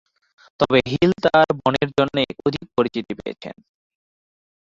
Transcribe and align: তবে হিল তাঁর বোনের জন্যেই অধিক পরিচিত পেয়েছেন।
তবে 0.59 0.79
হিল 0.91 1.11
তাঁর 1.25 1.47
বোনের 1.59 1.89
জন্যেই 1.97 2.31
অধিক 2.47 2.65
পরিচিত 2.77 3.05
পেয়েছেন। 3.19 3.55